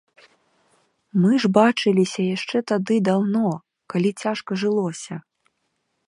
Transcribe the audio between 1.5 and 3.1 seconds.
бачыліся яшчэ тады